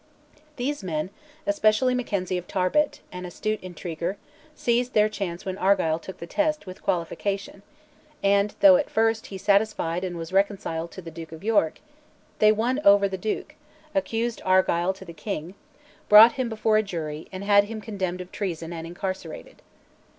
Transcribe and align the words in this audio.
These 0.55 0.81
men, 0.83 1.11
especially 1.45 1.93
Mackenzie 1.93 2.39
of 2.39 2.47
Tarbet, 2.47 3.01
an 3.11 3.23
astute 3.23 3.61
intriguer, 3.61 4.17
seized 4.55 4.93
their 4.93 5.07
chance 5.07 5.45
when 5.45 5.59
Argyll 5.59 5.99
took 5.99 6.17
the 6.17 6.25
Test 6.25 6.65
"with 6.65 6.79
a 6.79 6.81
qualification," 6.81 7.61
and 8.23 8.55
though, 8.61 8.77
at 8.77 8.89
first, 8.89 9.27
he 9.27 9.37
satisfied 9.37 10.03
and 10.03 10.17
was 10.17 10.33
reconciled 10.33 10.89
to 10.93 11.03
the 11.03 11.11
Duke 11.11 11.31
of 11.31 11.43
York, 11.43 11.81
they 12.39 12.51
won 12.51 12.79
over 12.83 13.07
the 13.07 13.15
Duke, 13.15 13.53
accused 13.93 14.41
Argyll 14.43 14.91
to 14.93 15.05
the 15.05 15.13
king, 15.13 15.53
brought 16.09 16.31
him 16.31 16.49
before 16.49 16.77
a 16.77 16.81
jury, 16.81 17.27
and 17.31 17.43
had 17.43 17.65
him 17.65 17.79
condemned 17.79 18.21
of 18.21 18.31
treason 18.31 18.73
and 18.73 18.87
incarcerated. 18.87 19.61